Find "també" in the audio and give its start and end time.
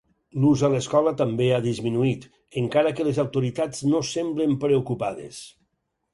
1.19-1.49